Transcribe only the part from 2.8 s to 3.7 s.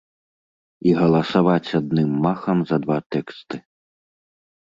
два тэксты.